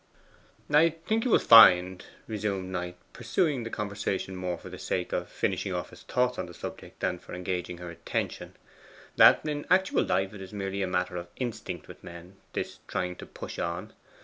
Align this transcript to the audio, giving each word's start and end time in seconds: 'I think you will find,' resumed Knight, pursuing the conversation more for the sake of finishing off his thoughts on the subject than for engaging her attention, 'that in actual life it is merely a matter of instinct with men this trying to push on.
'I 0.73 0.89
think 1.05 1.25
you 1.25 1.29
will 1.29 1.37
find,' 1.37 2.03
resumed 2.25 2.71
Knight, 2.71 2.97
pursuing 3.13 3.61
the 3.61 3.69
conversation 3.69 4.35
more 4.35 4.57
for 4.57 4.67
the 4.67 4.79
sake 4.79 5.13
of 5.13 5.29
finishing 5.29 5.75
off 5.75 5.91
his 5.91 6.01
thoughts 6.01 6.39
on 6.39 6.47
the 6.47 6.55
subject 6.55 7.01
than 7.01 7.19
for 7.19 7.35
engaging 7.35 7.77
her 7.77 7.91
attention, 7.91 8.55
'that 9.17 9.45
in 9.45 9.67
actual 9.69 10.03
life 10.03 10.33
it 10.33 10.41
is 10.41 10.53
merely 10.53 10.81
a 10.81 10.87
matter 10.87 11.17
of 11.17 11.27
instinct 11.35 11.87
with 11.87 12.03
men 12.03 12.37
this 12.53 12.79
trying 12.87 13.15
to 13.17 13.27
push 13.27 13.59
on. 13.59 13.93